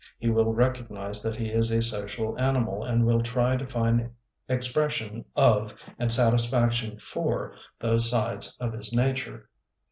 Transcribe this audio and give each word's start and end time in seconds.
He 0.17 0.31
will 0.31 0.51
recognize 0.51 1.21
that 1.21 1.35
he 1.35 1.49
is 1.51 1.69
a 1.69 1.79
social 1.83 2.35
animal, 2.39 2.83
and 2.83 3.05
will 3.05 3.21
try 3.21 3.55
to 3.55 3.67
find 3.67 4.09
expression 4.49 5.25
of 5.35 5.75
and 5.99 6.11
satisfaction 6.11 6.97
for 6.97 7.53
those 7.79 8.09
sides 8.09 8.57
of 8.59 8.73
his 8.73 8.91
nature. 8.93 9.47